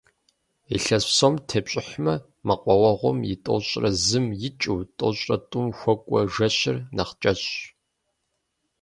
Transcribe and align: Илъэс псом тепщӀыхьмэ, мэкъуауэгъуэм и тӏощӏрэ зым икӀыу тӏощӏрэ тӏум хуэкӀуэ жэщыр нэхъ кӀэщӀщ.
Илъэс 0.75 1.03
псом 1.09 1.35
тепщӀыхьмэ, 1.47 2.15
мэкъуауэгъуэм 2.47 3.19
и 3.33 3.35
тӏощӏрэ 3.43 3.89
зым 4.05 4.25
икӀыу 4.47 4.79
тӏощӏрэ 4.97 5.37
тӏум 5.49 5.67
хуэкӀуэ 5.77 6.21
жэщыр 6.33 6.77
нэхъ 6.95 7.13
кӀэщӀщ. 7.21 7.47